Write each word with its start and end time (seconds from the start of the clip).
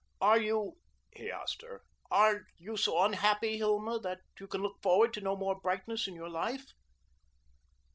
"Are 0.19 0.39
you," 0.39 0.79
he 1.15 1.29
asked 1.29 1.61
her, 1.61 1.83
"are 2.09 2.45
you 2.57 2.75
so 2.75 3.03
unhappy, 3.03 3.57
Hilma, 3.59 3.99
that 3.99 4.21
you 4.39 4.47
can 4.47 4.63
look 4.63 4.81
forward 4.81 5.13
to 5.13 5.21
no 5.21 5.35
more 5.37 5.61
brightness 5.61 6.07
in 6.07 6.15
your 6.15 6.27
life?" 6.27 6.65